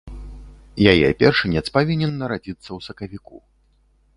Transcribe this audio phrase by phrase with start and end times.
[0.93, 3.37] Яе першынец павінен нарадзіцца ў сакавіку.